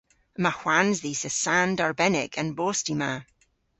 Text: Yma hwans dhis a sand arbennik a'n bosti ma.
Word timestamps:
Yma 0.39 0.51
hwans 0.59 0.97
dhis 1.03 1.21
a 1.29 1.31
sand 1.41 1.77
arbennik 1.85 2.33
a'n 2.39 2.49
bosti 2.57 2.95
ma. 2.99 3.11